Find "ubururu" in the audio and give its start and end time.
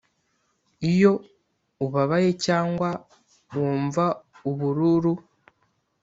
4.49-5.13